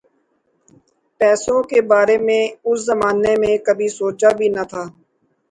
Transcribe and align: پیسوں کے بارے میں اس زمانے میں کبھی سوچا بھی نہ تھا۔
پیسوں 1.21 1.59
کے 1.69 1.79
بارے 1.91 2.17
میں 2.27 2.41
اس 2.69 2.79
زمانے 2.85 3.33
میں 3.41 3.55
کبھی 3.67 3.87
سوچا 3.99 4.29
بھی 4.37 4.47
نہ 4.55 4.63
تھا۔ 4.69 4.83